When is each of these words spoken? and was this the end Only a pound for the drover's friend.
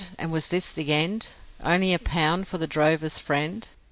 and 0.17 0.31
was 0.31 0.47
this 0.49 0.71
the 0.71 0.91
end 0.91 1.27
Only 1.63 1.93
a 1.93 1.99
pound 1.99 2.47
for 2.47 2.57
the 2.57 2.65
drover's 2.65 3.19
friend. 3.19 3.67